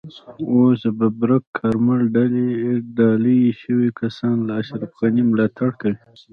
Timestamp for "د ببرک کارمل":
0.89-2.01